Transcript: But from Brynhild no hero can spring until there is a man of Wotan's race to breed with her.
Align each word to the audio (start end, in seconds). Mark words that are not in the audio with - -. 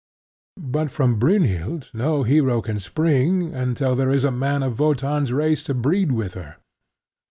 But 0.57 0.89
from 0.89 1.19
Brynhild 1.19 1.91
no 1.93 2.23
hero 2.23 2.63
can 2.63 2.79
spring 2.79 3.53
until 3.53 3.95
there 3.95 4.09
is 4.09 4.23
a 4.23 4.31
man 4.31 4.63
of 4.63 4.79
Wotan's 4.79 5.31
race 5.31 5.61
to 5.65 5.75
breed 5.75 6.11
with 6.11 6.33
her. 6.33 6.57